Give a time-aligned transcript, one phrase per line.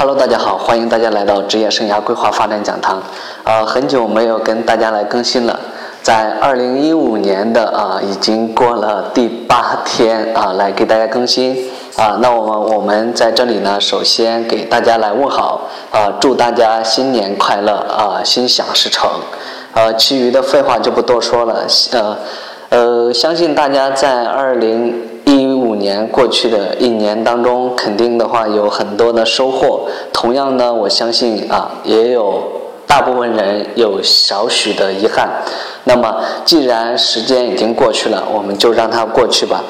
[0.00, 3.02] Hello，大家好，欢迎大家来到职业生涯规划发展讲堂。
[3.44, 5.60] 呃，很久没有跟大家来更新了，
[6.00, 12.16] 在二零一五年的啊，已经过了第八天啊，来给大家更新啊。
[12.22, 19.06] 那我们我们在这里呢，首先给大家来问好啊，祝大家新年快乐啊，心想事成。
[19.74, 21.66] 呃，其余的废话就不多说了。
[21.92, 22.16] 呃
[22.70, 25.09] 呃，相信大家在二零。
[25.60, 29.86] 五年过去的一年当中，肯定的话有很多的收获。
[30.12, 32.42] 同样呢，我相信啊，也有
[32.86, 35.28] 大部分人有少许的遗憾。
[35.84, 39.62] 那么，既然时间已经过去了，我们就让它过去吧。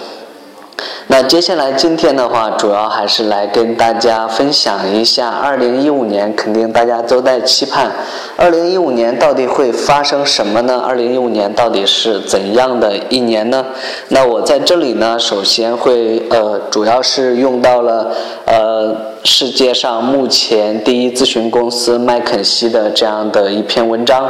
[1.09, 7.91] 那接下来今天的话，主要还是来跟大家分享一下，二零一五年肯定大家都在期盼，
[8.37, 10.83] 二零一五年到底会发生什么呢？
[10.87, 13.67] 二零一五年到底是怎样的一年呢？
[14.09, 18.13] 那我在这里呢，首先会呃，主要是用到了
[18.47, 24.27] 呃世界上目前第一咨询公司麦肯锡的这样的一篇文章。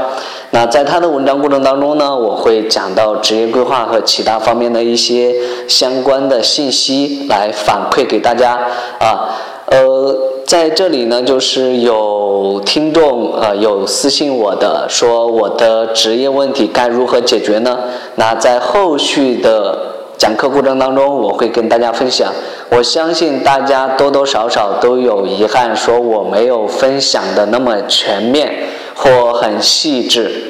[0.50, 5.33] 那在他的文章过程当中呢，我会讲到职业规划和其他方面的一些
[5.68, 8.58] 相关的信息来反馈给大家
[8.98, 9.30] 啊。
[9.66, 17.78] 呃，在这里呢，就是有听众呃有私信我的，说我的职业问题该如何解决呢？
[18.16, 19.78] 那在后续的
[20.18, 22.33] 讲课过程当中，我会跟大家分享。
[22.70, 28.68] 我相信大家多多少少都有遗憾，说我没有分享的那么全面。
[29.02, 30.49] 或很细致，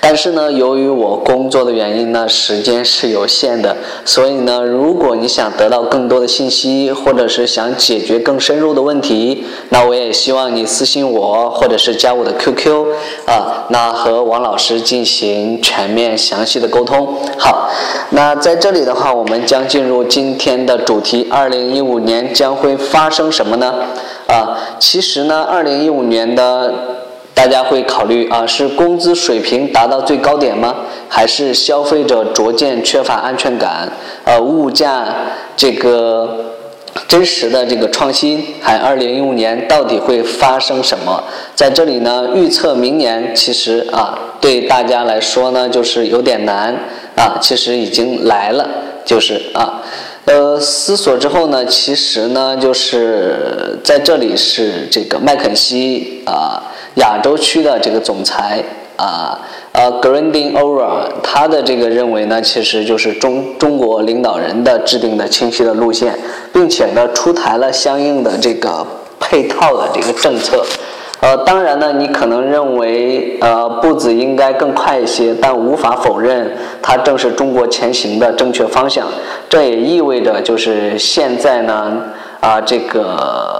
[0.00, 12.86] 但是呢，由于我工作的原因呢，时间是有限的，所以呢，如果你想得到更多的信息，或者是想解决更深入的问题，那我也希望你私信我，或者是加我的 QQ
[13.26, 17.14] 啊，那和王老师进行全面详细的沟通。
[17.38, 17.68] 好，
[18.10, 23.74] 那在这里的话，我们将进入今天的主题：二零一五年将会发生什么呢？
[24.26, 26.99] 啊，其实呢，二零一五年的。
[27.32, 30.74] 大家会考虑啊，是工资水平达到最高点吗？
[31.08, 33.90] 还是消费者逐渐缺乏安全感？
[34.24, 35.06] 呃，物价
[35.56, 36.54] 这个
[37.08, 41.24] 真实的这个创新，还二零一五年到底会发生什么？
[41.54, 46.74] 在这里呢，预测明年其实啊，对大家来说呢，就是有点难
[47.16, 47.38] 啊。
[47.40, 48.68] 其实已经来了，
[49.06, 49.80] 就是啊，
[50.26, 56.62] 呃，思索之后呢，其实呢，就是在这里是这个麦肯锡啊。
[56.96, 58.62] 亚洲区的这个总裁
[58.96, 59.38] 啊，
[59.72, 66.18] 呃 g r a n d i n g o r a 他的这个认为呢，其实就是中中国领导人的制定的清晰的路线，
[66.52, 68.86] 并且呢，出台了相应的这个
[69.18, 70.64] 配套的这个政策。
[71.20, 76.50] 呃，当然呢，你可能认为呃步子应该更快一些，但无法否认，
[76.80, 79.06] 它正是中国前行的正确方向。
[79.46, 82.02] 这也意味着，就是现在呢，
[82.40, 83.58] 啊这个。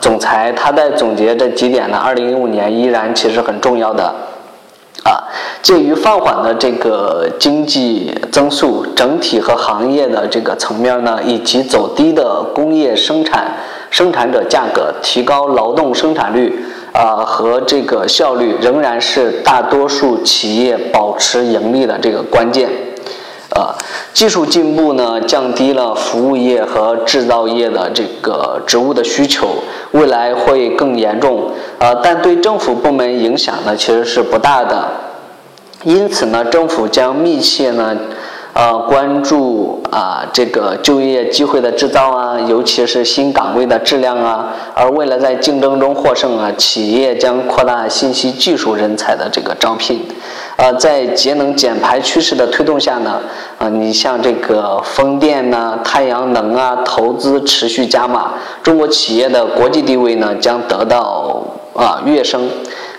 [0.00, 4.12] 总裁他在总结这几点呢，二零一五年依然其实很重要的，
[5.04, 5.16] 啊，
[5.62, 13.50] 介于放缓的这个经济增速整体和行业的这个层面呢，以及走低的工业生产
[13.88, 22.68] 生产者价格，提高劳动生产率啊和这个效率，仍然是大多数企业保持盈利的这个关键。
[23.54, 23.74] 呃，
[24.12, 29.48] 技术进步呢，降低了服务业和制造业的这个职务的需求，
[29.92, 31.50] 未来会更严重。
[31.78, 34.88] 呃，但对政府部门影响呢，其实是不大的。
[35.84, 37.96] 因此呢，政府将密切呢。
[38.56, 44.54] 呃，关注啊，这个就业机会的制造啊，尤其是新岗位的质量啊。
[44.74, 50.06] 而为了在竞争中获胜啊，企业将扩大信息技术人才的这个招聘。
[50.56, 53.20] 呃，在节能减排趋势的推动下呢，
[53.58, 61.42] 啊，你像这个风电呐、太阳能啊，投资持续加码，中国企业的国际地位呢将得到
[61.74, 62.48] 啊跃升。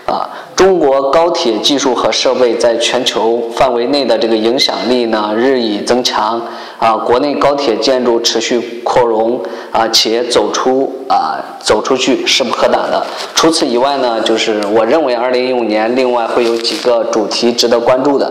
[0.06, 6.40] 啊，中国高铁技术和设备在全球范围内的这个影响力呢日益增强。
[6.78, 9.40] 啊，国内高铁建筑持续扩容，
[9.72, 13.04] 啊，且走出啊走出去势不可挡的。
[13.34, 18.30] 除此以外呢，就是我认为二零一五年另外会有几个主题值得关注的。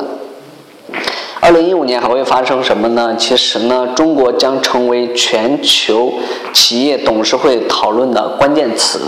[1.39, 3.15] 二零一五年还会发生什么呢？
[3.17, 6.13] 其实呢，中国将成为全球
[6.53, 8.99] 企业董事会讨论的关键词。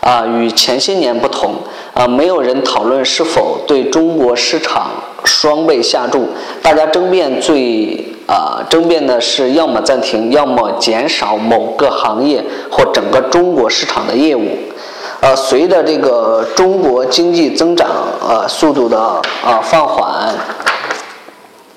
[0.00, 1.56] 啊，与前些年不同，
[1.92, 4.90] 啊，没有人讨论是否对中国市场
[5.26, 6.28] 双倍下注，
[6.62, 14.56] 大家争辩最啊，争辩的是要么暂停，要么减少某个行业或整个中国市场的业务。
[15.20, 17.88] 呃，随着这个中国经济增长
[18.20, 18.98] 呃速度的
[19.42, 20.34] 啊放缓，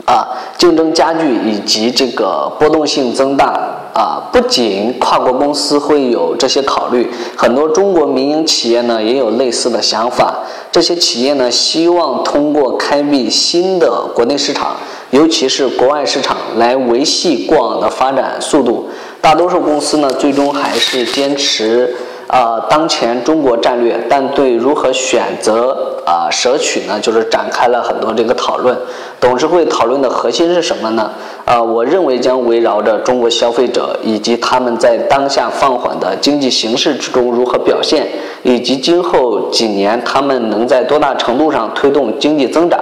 [0.09, 0.25] 啊，
[0.57, 3.75] 竞争加剧以及这个波动性增大。
[3.91, 10.35] 啊，不仅跨国公司会有这些考虑，很多中国民营企业呢也有类似的想法。
[10.71, 14.77] 这些企业呢希望通过开辟新的国内市场，
[15.09, 18.88] 尤其是国外市场，来维系过往的发展速度。
[19.19, 21.94] 大多数公司呢最终还是坚持。
[22.31, 28.78] 呃，当前中国战略，但对如何选择啊舍取呢，就是展开了很多这个讨论。
[29.20, 31.10] 董事会讨论的核心是什么呢？
[31.46, 38.08] 呃，我认为将围绕着中国消费者以及他们在当下放缓的经济形势之中如何表现，
[38.44, 42.80] 以及今后几年他们能在多大程度上推动经济增长。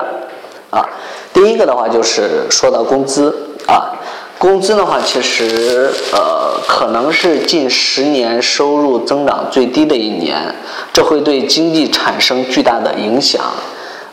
[0.69, 0.83] 啊，
[1.33, 3.33] 第一个的话就是说到工资
[3.65, 3.93] 啊。
[4.37, 10.53] 工资的话，其实呃可能是近十年收入增长最低的一年，
[10.93, 13.41] 这会对经济产生巨大的影响。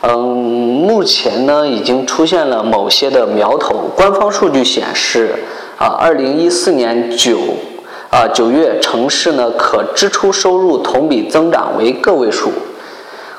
[0.01, 3.89] 嗯，目前呢已经出现了某些的苗头。
[3.95, 5.35] 官方数据显示，
[5.77, 7.37] 啊，二零一四年九
[8.09, 12.51] 啊九月城市呢可支出收入同比增长为个位数。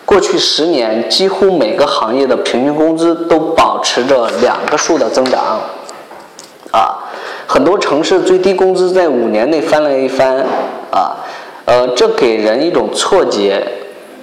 [0.05, 5.59] 过去十年，几乎每个行业的平均工资都保持着两个数的增长。
[7.47, 10.45] 很多城市最低工资在五年内翻了一番，
[10.91, 11.25] 啊，
[11.65, 13.63] 呃，这给人一种错觉，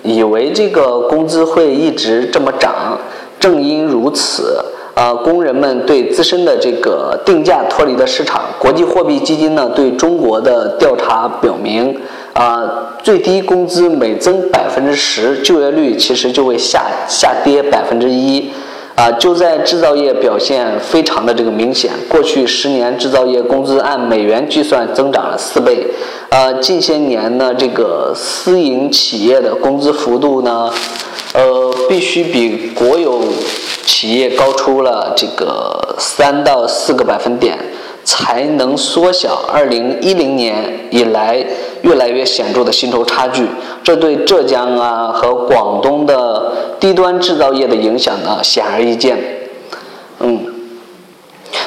[0.04, 3.00] 以为这个工资会一直这么涨。
[3.40, 8.42] 正因如此，啊，工人们对自身的这个定价脱离了市场。
[8.60, 11.98] 国际货币基金呢对中国的调查表明，
[12.34, 18.52] 啊，最低工资每增百分之十，就业率其实就会下下跌百分之一。
[18.96, 21.92] 啊，就在制造业表现非常的这个明显。
[22.08, 25.88] 过去十年，制造业工资按美元计算增长了四倍。
[26.30, 30.72] 呃，近些年呢，这个私营企业的工资幅度呢，
[31.34, 33.22] 呃，必须比国有
[33.86, 37.58] 企业高出了这个三到四个百分点。
[38.06, 41.42] 才能缩小二零一零年以来
[41.84, 43.48] 越来越显著的薪酬差距，
[43.82, 49.18] 这对浙江啊和广东的低端制造业的影响呢显而易见。
[50.20, 50.46] 嗯，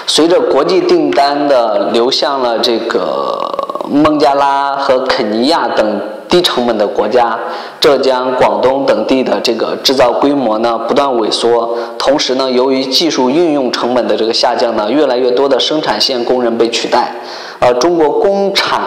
[0.06, 3.40] 随着国际订单的流向了这个
[3.88, 6.00] 孟加拉和肯尼亚等。
[6.28, 7.38] 低成本的国家，
[7.78, 17.14] 浙江、广东等地的这个制造规模呢不断萎缩，同时呢，由于技术运用成本的这个下降呢，越来越多的生产线工人被取代。
[17.60, 18.82] 呃，中国工厂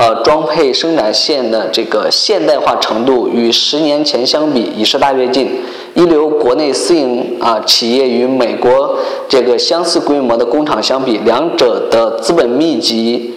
[0.00, 5.60] 呃装配生产线的这个现代化程度与十年前相比已是大跃进。
[5.92, 8.96] 一流国内私营啊企业与美国
[9.28, 13.34] 这个相似规模的工厂相比，两者的资本密集。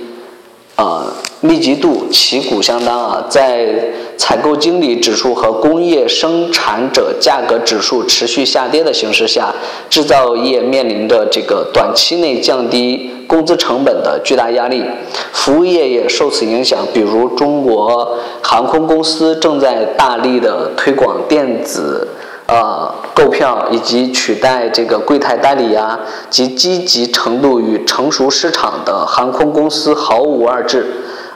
[0.76, 1.06] 啊，
[1.42, 9.54] 密集度旗鼓相当啊，在采购经理指数和工业生产者价格指数持续下跌的形势下，
[9.88, 14.84] 制造业面临着这个短期内降低工资成本的巨大压力，
[15.32, 16.80] 服务业也受此影响。
[16.94, 22.08] 比如，中国航空公司正在大力的推广电子。
[22.46, 25.98] 呃，购票以及取代这个柜台代理呀，
[26.30, 30.86] 及积极程度与成熟市场的航空公司毫无二致。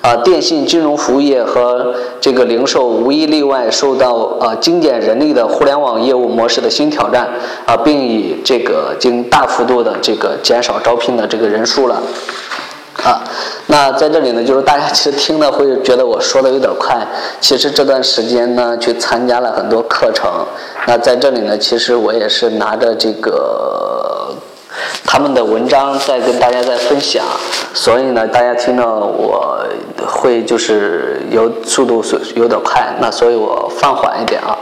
[0.08, 7.28] 啊，电信、金融服务业和这个零售无一例外受到呃精简人力的互联网业务模式的新挑战
[7.66, 12.02] 啊，并以这个经大幅度的这个减少招聘的这个人数了。
[13.04, 13.22] 啊，
[13.66, 17.06] 那在这里呢，就是大家其实听的会觉得我说的有点快。
[17.42, 20.32] 其实这段时间呢，去参加了很多课程。
[20.88, 24.34] 那在这里呢，其实我也是拿着这个
[25.08, 27.26] 他们的文章在跟大家在分享。
[27.74, 29.58] 所以呢，大家听着我
[30.06, 34.58] 会就是有速度是有点快，那所以我放缓一点啊。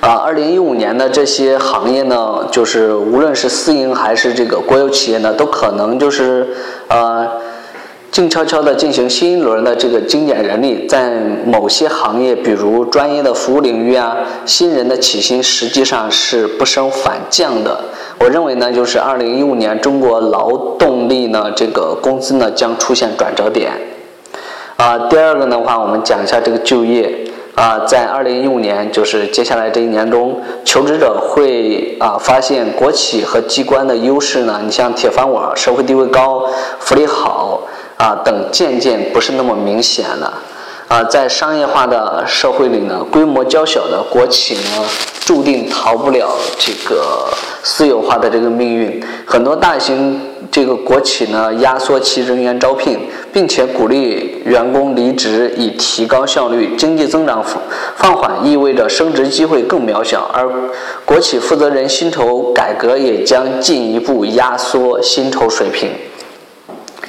[0.00, 6.56] 啊，二零一五年的这些行业呢，就是无论是私营还是这个国有企业呢，都可能就是
[6.88, 7.28] 呃，
[8.20, 10.84] 静悄悄的进行新一轮的这个精简人力。
[10.86, 11.10] 在
[11.46, 17.80] 某些行业，比如专业的服务领域啊，新人的起薪实际上是不升反降的。
[18.18, 23.72] 我认为呢，就是二零一五年中国劳动力呢，这个工资呢将出现转折点。
[24.76, 27.26] 啊，第二个的话，我们讲一下这个就业。
[27.56, 36.46] 啊，在二零一五年，就是接下来这一年中，求职者会啊发现国企和机关的优势呢，你像铁饭碗、社会地位高、
[36.78, 37.39] 福利好
[38.00, 40.32] 啊等，渐渐不是那么明显了。
[40.88, 44.86] 啊，在商业化的社会里呢，规模较小的国企呢，
[45.20, 47.28] 注定逃不了这个
[47.62, 49.04] 私有化的这个命运。
[49.26, 50.18] 很多大型
[50.50, 52.98] 这个国企呢，压缩其人员招聘，
[53.34, 56.74] 并且鼓励员工离职以提高效率。
[56.76, 57.44] 经济增长
[57.96, 60.48] 放缓意味着升职机会更渺小，而
[61.04, 65.90] 国企负责人薪酬改革也将进一步压缩薪酬水平。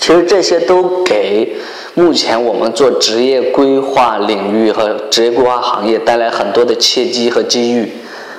[0.02, 1.56] 其实这些都给
[1.94, 7.88] 目前我们做职业规划领域和职业规划行业带来很多的契机和机遇，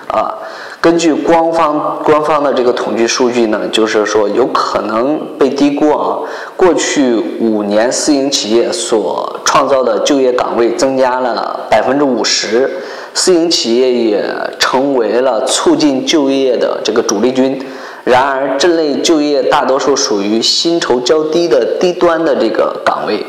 [0.09, 0.35] 啊。
[0.81, 6.19] 根据官方官方的这个统计数据呢，就是说有可能被低估啊。
[6.57, 12.69] 过去五年，私营企业所创造的就业岗位增加了百分之五十，
[13.15, 14.25] 私营企业也
[14.59, 17.57] 成为了促进就业的这个主力军。
[18.05, 23.25] 然而，这类就业大多数属于薪酬较低的低端的这个岗位。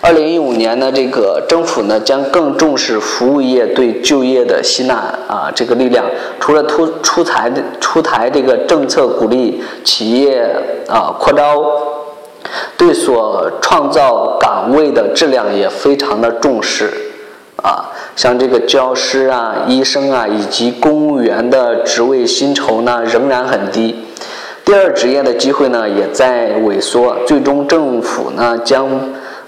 [0.00, 4.94] 二零一五年呢，这个政府呢将更重视服务业对就业的吸纳
[5.26, 6.04] 啊，这个力量
[6.38, 10.48] 除了突出台出台这个政策鼓励企业
[10.88, 11.64] 啊扩招，
[12.76, 16.92] 对所创造岗位的质量也非常的重视
[17.60, 23.94] 啊，像这个教师啊、医生啊以及公务员的职位薪酬呢仍然很低，
[24.64, 28.88] 第二职业的机会呢也在萎缩，最终政府呢将。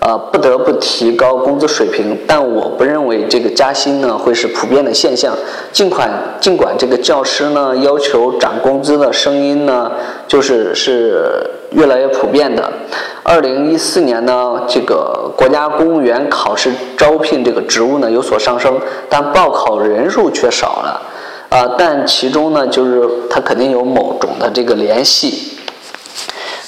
[0.01, 5.35] 呃，不得不提高工资水平，但我不认为这个加薪呢会是普遍的现象。
[5.73, 6.09] 尽管
[6.39, 9.91] 尽管这个教师呢要求涨工资的声音呢，
[10.29, 12.73] 就是是越来越普遍的。
[13.23, 21.03] 二零一四年呢，这个国家公务员考试招聘这个职务呢有所上升，但报考人数却少了。
[21.51, 25.57] 啊，但其中呢，就是它肯定有某种的这个联系。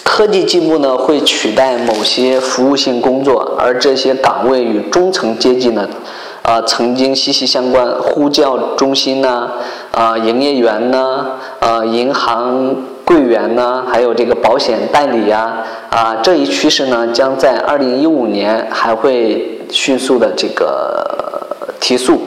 [0.02, 5.88] 科技进步呢，会取代某些服务性工作，而这些岗位与中层阶级呢，
[6.42, 7.90] 啊，曾经息息相关。
[8.02, 9.50] 呼叫中心呢，
[9.92, 11.26] 啊，营业员呢，
[11.61, 12.75] 啊，银行
[13.11, 21.05] 柜员呢，还有这个保险代理呀，啊，这一趋势呢，将在二零一五年还会迅速的这个
[21.81, 22.21] 提速。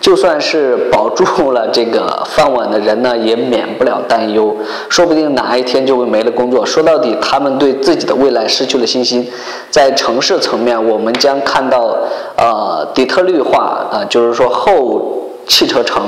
[0.00, 4.54] 就算是保住了这个饭碗的人呢，也免不了担忧，
[4.88, 6.66] 说不定哪一天就会没了工作。
[6.66, 9.24] 说到底，他们对自己的未来失去了信心。
[9.70, 11.96] 在城市层面，我们将看到，
[12.36, 16.02] 呃，底特律化，呃，就是说后汽车城。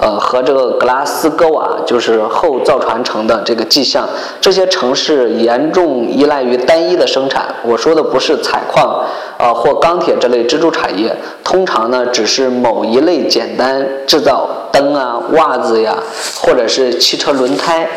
[0.00, 4.08] 呃，和这个格拉斯哥瓦就是后造船城的这个迹象，
[4.40, 7.52] 这些城市严重依赖于单一的生产。
[7.64, 9.04] 我说的不是采矿
[9.36, 15.96] 啊或钢铁这类支柱产业，通常呢只是某一类简单制造灯啊、袜子呀，
[16.40, 17.88] 或者是汽车轮胎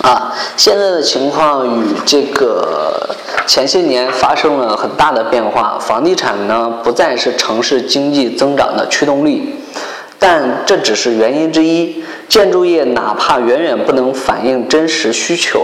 [0.00, 0.32] 啊。
[0.56, 3.14] 现在的情况与这个
[3.46, 9.54] 前些年发生了很大的变化，房地产呢不再是城市经济增长的驱动力。
[10.18, 12.02] 但这只是原因之一。
[12.28, 15.62] 建筑业哪怕远远不能反映真实需求，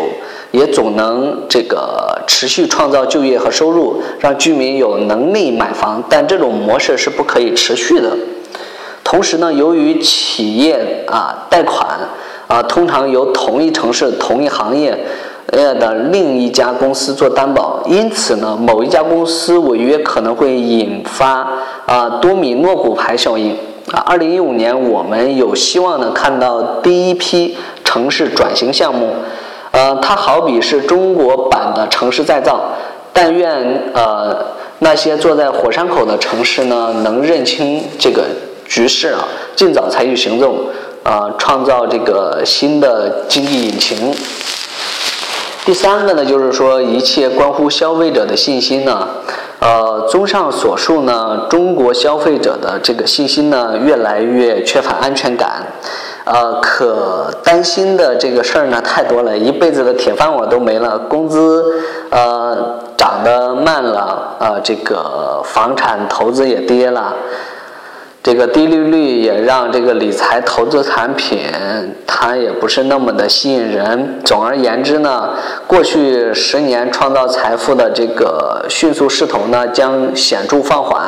[0.51, 6.03] 也总能这个持续创造就业和收入，让居民有能力买房。
[6.09, 8.17] 但这种模式是不可以持续的。
[9.03, 11.87] 同时呢，由于企业啊贷款
[12.47, 14.99] 啊通常由同一城市、同一行业
[15.49, 21.47] 呃的另一家公司做担保，因此呢，某一家公司违约可能会引发
[21.85, 23.55] 啊多米诺骨牌效应。
[23.93, 29.15] 啊，二零一五年我们有希望呢看到第一批城市转型项目，
[29.73, 32.61] 呃，它好比是中国版的城市再造。
[33.13, 34.37] 但愿呃
[34.81, 38.25] 那些坐在火山口的城市呢能认清这个
[38.67, 40.59] 局势啊，尽早采取行动，
[41.05, 44.13] 啊，创造这个新的经济引擎。
[45.65, 49.07] 第三个呢，就是说一切关乎消费者的信心呢。
[49.65, 55.65] 呃，综上所述呢，中国消费者的这个信心呢，越来越缺乏安全感。
[56.27, 61.65] 呃，可担心的这个事儿呢太多了，一辈子的铁饭碗都没了，工资
[62.11, 67.15] 呃涨得慢了，呃，这个房产投资也跌了。
[68.25, 71.39] 这个低利率也让这个理财投资产品
[72.07, 74.19] 它也不是那么的吸引人。
[74.25, 75.29] 总而言之呢，
[75.67, 81.07] 过去十年创造财富的这个迅速势头呢将显著放缓。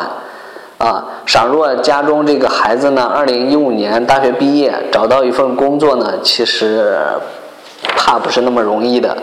[0.76, 6.99] 啊，倘若家中这个孩子呢，二零一五年大学毕业找到一份工作呢，其实。
[7.94, 9.16] 怕不是那么容易的，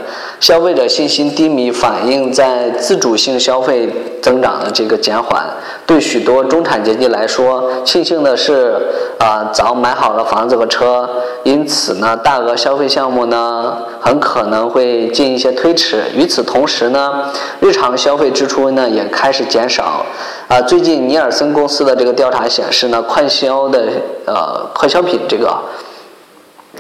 [0.44, 3.90] 消费者信心低迷反映在自主性消费
[4.22, 5.42] 增长的这个减缓。
[5.86, 8.76] 对许多中产阶级来说，庆幸的是，
[9.20, 11.10] 啊，早买好了房子和车，
[11.44, 16.04] 因此呢，大额消费项目呢，很可能会进一些推迟。
[16.14, 17.32] 与此同时呢，
[17.62, 20.06] 日常消费支出呢也开始减少。
[20.50, 23.88] 啊，最近尼尔森公司的这个调查显示呢，快消的
[24.26, 25.58] 呃快消品这个。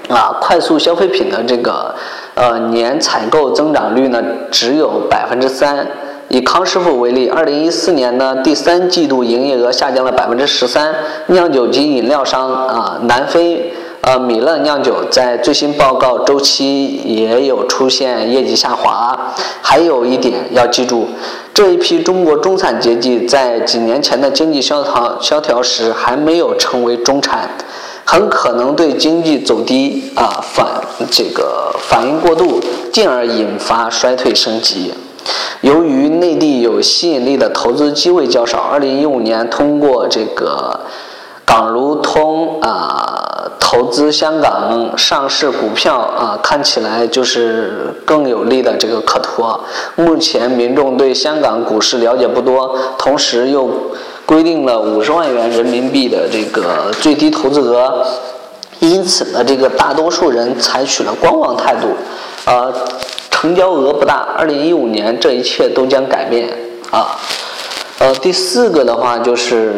[0.10, 1.96] 啊，快速消费品的这个
[2.36, 4.22] 呃年采购增长率呢
[4.52, 5.88] 只有百分之三。
[6.30, 10.96] 以康师傅为例，二零一四年呢第三季度营业额下降了百分之十三。
[11.28, 13.72] 酿酒及饮料商啊，南非
[14.02, 19.34] 呃，米勒酿酒在最新报告周期也有出现业绩下滑。
[19.62, 21.08] 还有一点要记住，
[21.54, 27.48] 这一批中国中产阶级在几年前的经济萧条萧条时还没有成为中产，
[28.14, 30.68] 很可能对经济走低啊反
[31.10, 34.94] 这个反应过度，进而引发衰退升级。
[35.62, 40.80] 由于内地有吸引力的投资机会较少，二零一五年通过这个。
[41.46, 49.44] 港如通啊，投资香港上市股票啊，看起来就是更有利的这个可图。
[49.96, 53.70] 目前民众对香港股市了解不多，同时又
[54.26, 58.06] 规定了五十万元人民币的这个最低投资额，
[58.80, 61.88] 因此呢，这个大多数人采取了观望态度，
[62.46, 62.74] 呃，
[63.30, 64.28] 成交额不大。
[64.38, 66.50] 二零一五年这一切都将改变
[66.92, 67.20] 啊。
[68.00, 69.72] 呃，第四个的话就是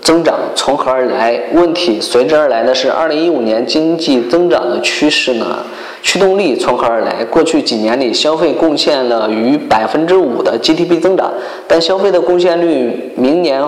[0.00, 1.40] 增长从何而来？
[1.52, 5.58] 问题随之而来的是，二零一五年经济增长的趋势呢？
[6.02, 7.24] 驱动力从何而来？
[7.24, 11.30] 过去几年里，消费贡献了逾百分之五的 GDP 增长，
[11.66, 13.62] 但消费的贡献率明年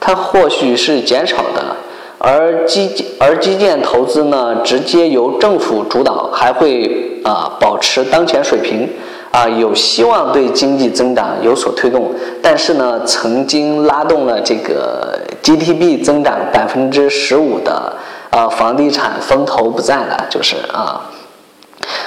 [0.00, 1.76] 它或许是减少的，
[2.18, 8.88] 而基而基建投资呢，直接由政府主导，还会啊保持当前水平。
[9.30, 12.10] 啊，有希望对经济增长有所推动，
[12.42, 17.92] 但是呢，曾经拉动了这个 GDP 增长百分之十五的
[18.30, 21.02] 啊房地产风头不在了，就是啊，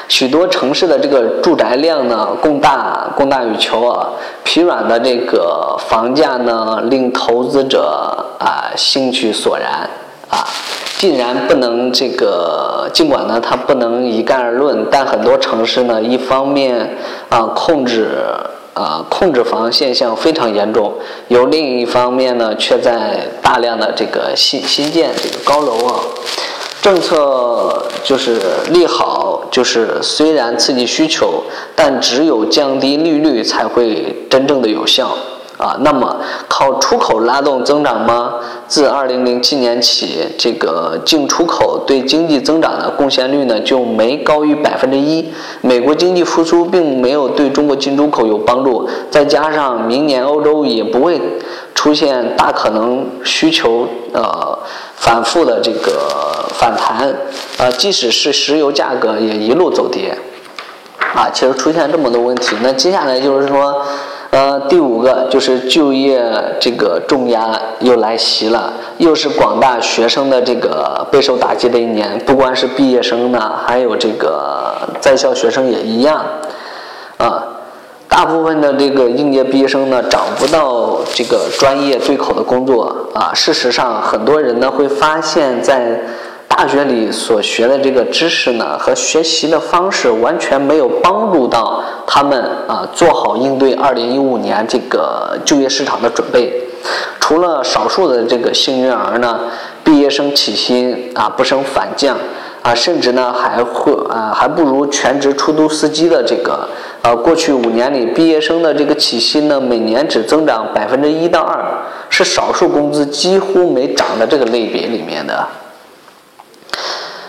[0.07, 4.09] 许多城市的这个住宅量呢供大供大于求啊，
[4.43, 9.89] 疲软的这个房价呢令投资者啊兴趣索然
[10.29, 10.45] 啊。
[10.97, 16.95] 竟然不能这个，尽管呢，它不能一概而论，但很多城市呢，一方面
[17.27, 18.09] 啊控制
[18.75, 20.93] 啊控制房现象非常严重，
[21.29, 25.95] 由另一方面呢，却在大量的这个新新建这个高楼啊，
[26.81, 31.43] 政策就是利好，就是虽然刺激需求，
[31.75, 35.15] 但只有降低利率才会真正的有效。
[35.57, 38.33] 啊，那么靠出口拉动增长吗？
[38.67, 45.31] 自二零零七年起，这个进出口对经济增长的贡献率呢就没高于百分之一。
[45.61, 51.21] 美国经济复苏并没有对中国进出口有帮助，再加上明年欧洲也不会
[51.81, 54.55] 出现大可能需求呃
[54.97, 57.11] 反复的这个反弹，
[57.57, 60.15] 呃，即使是石油价格也一路走跌。
[61.15, 63.83] 啊，其实出现这么多问题，那接下来就是说。
[64.29, 66.23] 呃，第五个就是就业
[66.57, 76.25] 这个重压又来袭了，又是广大学生的这个备受打击的一年，不光是毕业生呢，还有这个在校学生也一样，
[77.17, 77.43] 啊，
[78.21, 85.99] 大部分的这个应届毕业生呢找不到这个专业对口的工作啊，事实上，很多人呢会发现，在
[86.47, 96.53] 大学里所学的这个知识呢，和学习的方式完全没有帮助到他们啊，做好应对二零一五年这个就业市场的准备。
[97.19, 99.39] 除了少数的这个幸运儿呢，
[99.83, 102.15] 毕业生起薪啊不升反降
[102.61, 106.67] 啊，甚至呢还会啊还不如全职出租司机的这个
[107.01, 111.59] 啊，过去五年里毕业生的这个起薪呢，每年只增长百分之一到二，
[112.09, 115.47] 是少数工资几乎没涨的这个类别里面的。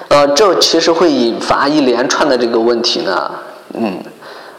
[0.09, 3.31] 呃，这其实会引发一连串的这个问题呢，
[3.73, 3.99] 嗯，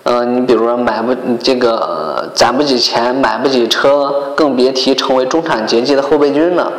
[0.04, 6.70] 呃，你比如说买不这个攒不起钱，买不起车，更别提成为中产阶级的后备军了。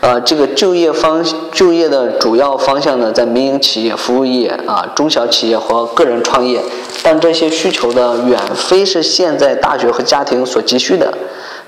[0.00, 6.60] 呃，这个就业方就业的主要方向呢，在民营企业、服务业啊、中小企业和个人创业，
[7.02, 11.10] 但这些需求呢，远非是现在大学和家庭所急需的。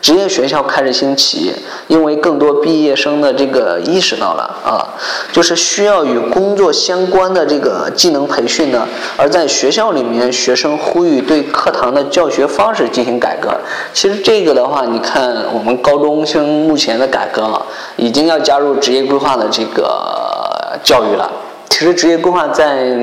[0.00, 1.52] 职业学校开始兴起，
[1.88, 4.94] 因为更多毕业生的这个意识到了啊，
[5.32, 8.86] 就是需要与工作相关的这个技能培训呢。
[9.16, 13.50] 而在学校里面，学生呼吁对课堂的教学方式进行改革。
[13.92, 17.60] 其实这个的话，你看我们高中生目前的改革，
[17.96, 21.30] 已经要加入职业规划的这个教育了。
[21.68, 22.96] 其实职业规划在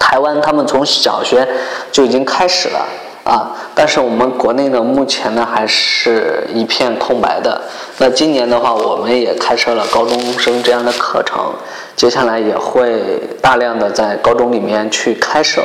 [0.00, 1.46] 台湾，他们从小学
[1.92, 2.86] 就已经开始了。
[3.24, 7.60] 啊，但是我们国内呢，目前呢还是一片空白的。
[7.96, 11.52] 那今年的话，我们也开设了高中生这样的课程，
[11.96, 15.62] 接下来也会大量的在高中里面去开设，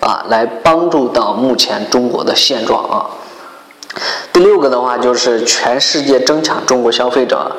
[0.00, 3.06] 啊，来帮助到目前中国的现状啊。
[4.30, 7.50] 第六个的话，就是全世界争抢中国消费者。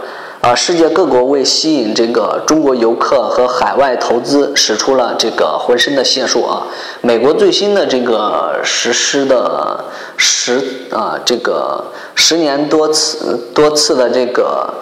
[0.49, 6.63] 啊，世界各国为吸引这个中国游客和海外投资，使出了这个浑身的解数啊！
[7.01, 9.85] 美国最新的这个实施的
[10.17, 11.83] 十啊，这个
[12.15, 14.73] 十年多次多次的这个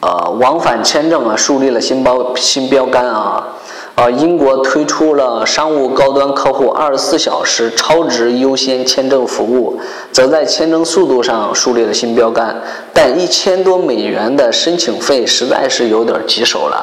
[0.00, 3.46] 呃往返签证啊树立了新标新标杆啊。
[3.94, 9.78] 呃，英国推出了商务高端客户二十四小时超值优先签证服务，
[10.10, 12.56] 则在签证速度上树立了新标杆。
[12.94, 16.82] 但一千多美元的申请费实在是有点棘手了。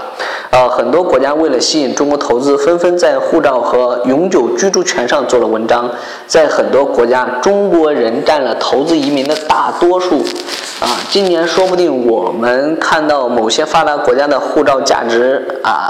[0.52, 5.90] 呃，很多国家为了吸引中国投资，纷纷在护照和永久居住权上做了文章。
[6.28, 10.20] 在很多国家，中国人占了投资移民的大多数。
[10.80, 15.90] 啊，今年说不定我们看到某些发达国家的护照价值啊。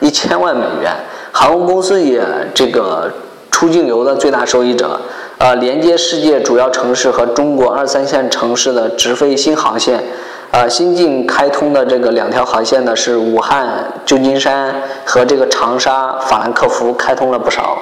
[0.00, 0.92] 一千万美元，
[1.30, 2.22] 航空公司也
[2.54, 3.10] 这个
[3.50, 4.98] 出境游的最大受益者，
[5.38, 10.02] 呃，连接世界主要城市和中国二三线城市的直飞新航线，
[10.50, 17.78] 呃，新近开通的这个两条航线呢是武汉旧金山和这个长沙法兰克福开通了不少，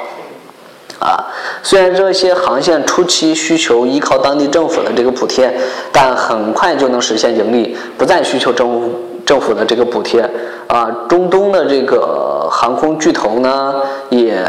[0.99, 1.31] 啊，
[1.63, 5.55] 虽然这些航线初期需求依靠当地政府的这个补贴，
[5.93, 9.05] 但很快就能实现盈利，不再需求政府。
[9.29, 10.23] 政府的这个补贴
[10.69, 13.75] 啊，中东的这个航空巨头呢，
[14.09, 14.43] 也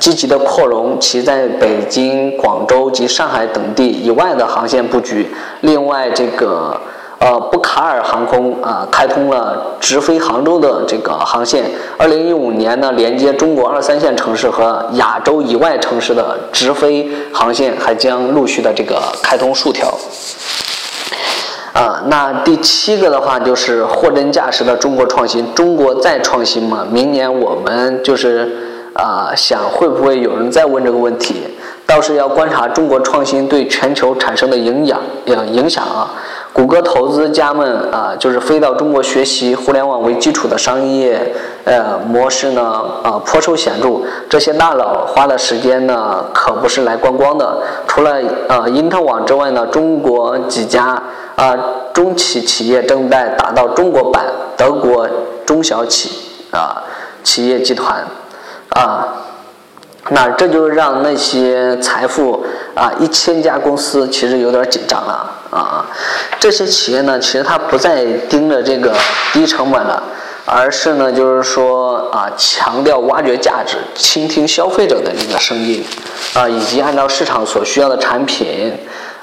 [0.00, 5.32] 积极的扩容其在北京、广州及上海等地以外的航线布局。
[5.60, 6.80] 另外，这个
[7.20, 11.70] 呃布卡尔航空啊，开通了直飞杭州的这个航线。
[11.96, 19.96] 二零一五年呢，连接中国二三线城市和亚洲以外城市的直飞航线还将陆续的这个开通数条。
[21.74, 26.86] 啊，那第七个的话就是货真价实的中国创新，中国再创新嘛？
[26.88, 28.48] 明年我们就是
[28.94, 31.42] 啊，想会不会有人再问这个问题？
[31.84, 36.12] 倒是要观察中国创新对全球产生的影响，影影响啊。
[36.54, 42.62] 谷歌投资家们啊，就是飞到中国学习互联网为基础的商业呃模式呢，
[43.02, 44.00] 啊颇受显著。
[44.30, 47.58] 这些大佬花的时间呢，可不是来观光的。
[47.88, 51.02] 除了呃因特网之外呢，中国几家。
[51.36, 51.52] 啊，
[51.92, 54.24] 中企企业正在打造中国版
[54.56, 55.04] 德国
[55.44, 56.12] 中小企
[56.52, 56.80] 啊
[57.24, 58.06] 企业集团
[58.68, 59.08] 啊，
[60.10, 65.28] 那这就让那些财富啊一千家公司其实有点紧张了。
[66.38, 68.94] 这些企业呢，其实它不再盯着这个
[69.32, 70.02] 低成本了，
[70.44, 75.84] 而是呢就是说啊强调挖掘价值，倾听消费者的这个声音
[76.34, 78.72] 啊，以及按照市场所需要的产品。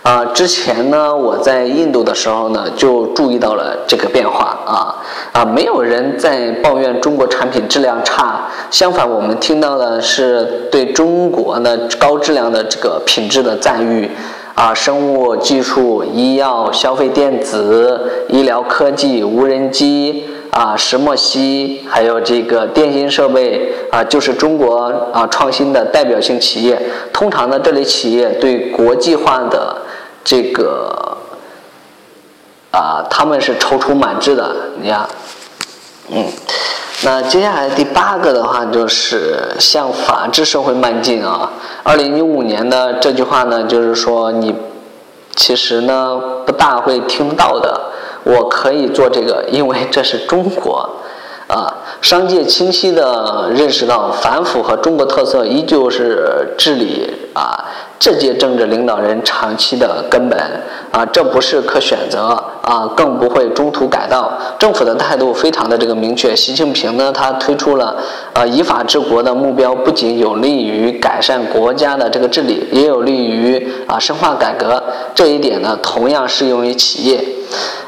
[0.04, 4.98] 啊，之前呢，我在印度的时候呢，就注意到了这个变化啊
[5.32, 14.10] 啊，没有人在抱怨中国产品质量差，相反，我们听到的是对中国呢高质量的这个品质的赞誉
[14.56, 20.28] 啊，生物技术、医药、消费电子、医疗科技、无人机。
[20.52, 24.84] 啊，石墨烯还有这个电信设备啊，就是中国
[25.14, 26.78] 啊创新的代表性企业。
[27.14, 29.78] 通常呢，这类企业对国际化的
[30.26, 31.18] 这个
[32.70, 34.54] 啊，他们是踌躇满志的。
[34.82, 35.08] 你看，
[36.10, 36.26] 嗯，
[37.04, 41.52] 那接下来第八个的话就是向法治社会迈进啊。
[41.82, 44.54] 二零一五年的这句话呢，就是说你
[45.36, 47.82] 其实呢不大会听到的。
[48.24, 50.88] 我可以做这个，因为这是中国，
[51.48, 57.66] 啊，商界清晰地认识到反腐和中国特色依旧是治理啊
[57.98, 60.40] 这届政治领导人长期的根本
[60.92, 64.32] 啊，这不是可选择啊，更不会中途改道。
[64.60, 67.96] 政府的态度非常的这个明确，习近平呢，他推出了
[68.34, 74.84] 呃依法治国的目标，不仅有利于改善国家的这个治理，也有利于啊深化改革。
[75.16, 77.24] 这一点呢，同样适用于企业。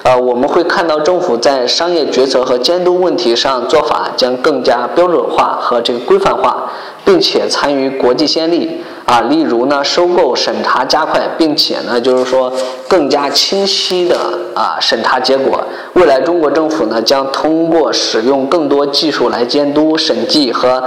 [0.03, 6.69] 呃，我们会看到政府在商业决策和监督问题上做法将更加标准化和这个规范化，
[7.05, 12.51] 并且参与国际先例啊，例如呢，收购审查加快，并且呢，就是说
[12.87, 14.17] 更加清晰的
[14.55, 15.63] 啊审查结果。
[15.93, 20.83] 未来中国政府呢将通过使用更多技术来监督审计和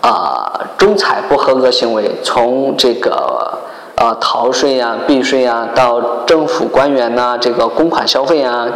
[0.00, 3.58] 啊中采不合格行为，从这个。
[3.96, 8.68] 啊，逃税呀、避税呀，到政府官员呐，这个公款消费啊，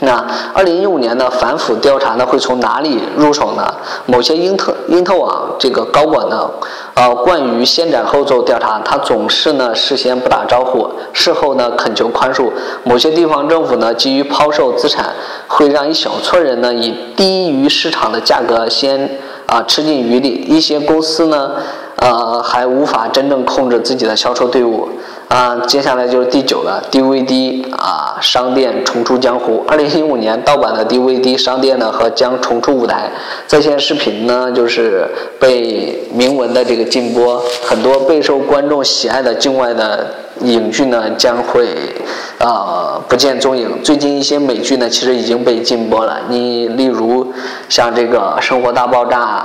[0.00, 3.74] 那二零一五年的反腐调查呢，会从哪里入手呢？
[4.06, 6.50] 某些英特英特网这个高管呢，
[6.94, 12.50] 呃，惯于先斩后奏调查，他总是呢事先不打招呼，事后呢恳求宽恕。
[12.82, 15.14] 某些地方政府呢，急于抛售资产，
[15.46, 21.52] 会让一小撮人呢以低于市场的价格先啊吃尽余力，一些公司呢。
[21.96, 24.88] 呃，还无法真正控制自己的销售队伍
[25.30, 25.56] 啊。
[25.66, 29.64] 接下来就是第九个 DVD 啊，商店重出江湖。
[29.66, 33.10] 二零一五年盗版的 DVD 商店呢，和将重出舞台。
[33.46, 40.06] 在线视频呢，就是被明文的这个禁播，很多备受观众喜爱的境外的
[40.40, 41.68] 影剧呢，将会
[42.38, 43.70] 呃不见踪影。
[43.84, 46.18] 最近一些美剧呢，其实已经被禁播了。
[46.28, 47.32] 你例如
[47.68, 49.38] 像这个《生活大爆炸》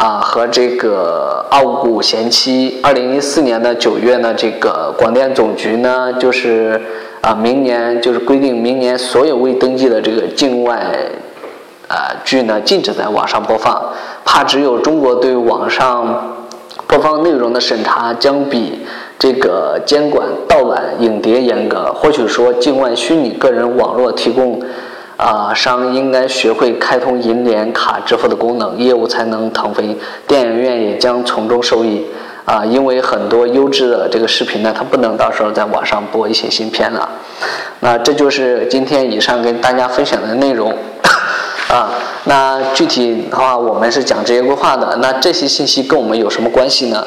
[0.00, 2.80] 啊，和这个《傲骨贤妻》。
[2.86, 6.80] 二零一四年的九月呢，这个广电总局呢，就是
[7.20, 10.80] 啊，明年就是规定，明年所有未登记的这个境外
[11.86, 13.92] 啊剧呢，禁止在网上播放，
[14.24, 16.36] 怕只有中国对网上。
[16.86, 18.80] 播放内容的审查将比
[19.16, 21.92] 这个监管盗版影碟严格。
[21.94, 24.60] 或许说，境外虚拟个人网络提供
[25.20, 29.94] 啊商应该学会开通银联卡支付的功能，业务才能腾飞。
[30.26, 32.06] 电影院也将从中受益
[32.46, 37.06] 啊，因为很多优质的这个视频呢，它不能到时候在网上播一些新片了。
[37.80, 40.74] 那这就是今天以上跟大家分享的内容。
[41.68, 41.92] 啊，
[42.24, 44.96] 那具体的话，我们是讲职业规划的。
[45.02, 47.06] 那这些信息跟我们有什么关系呢？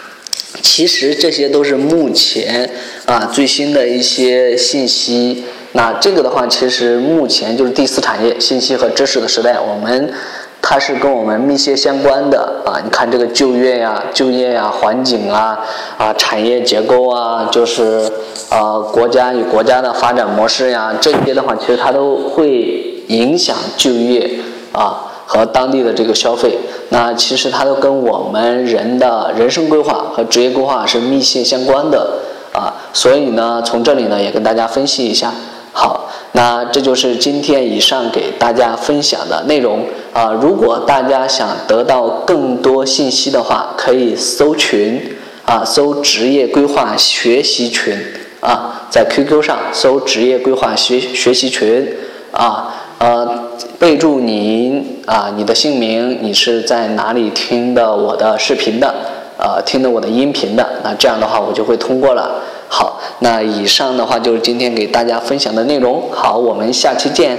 [0.62, 2.70] 其实这些都是目前
[3.04, 5.44] 啊最新的一些信息。
[5.72, 10.12] 那这个的话，其实目前就是第四产业信息和知识的时代，我们
[10.60, 12.80] 它是跟我们密切相关的啊。
[12.84, 15.58] 你看这个就业呀、就业呀、环境啊、
[15.98, 18.10] 啊产业结构啊，就是
[18.50, 22.88] 呃国家与国家的发展模式呀，这些的话，其实它都会。
[23.08, 24.38] 影响就业
[24.70, 26.56] 啊和当地的这个消费，
[26.88, 32.20] 那其实它都跟我们人的人生规划和职业规划是密切相关的
[32.54, 35.34] 啊，所以呢，从这里呢也跟大家分析一下。
[35.72, 40.30] 好，那这就是今天以上给大家分享的内容啊。
[40.32, 47.98] 如果大家想得到更多信息的话，可以搜群啊，搜职业规划学习群
[48.40, 51.88] 啊，在 QQ 上搜职业规划学学习群
[52.32, 52.74] 啊。
[52.98, 53.48] 呃，
[53.80, 58.94] 备注您啊，你的姓名，你是在哪里听的我的视频的？
[59.38, 62.30] 呃，听的我的音频的，那这样的话我就会通过了。
[62.74, 66.10] 好，那以上的话就是今天给大家分享的内容。
[66.10, 67.38] 好，我们下期见。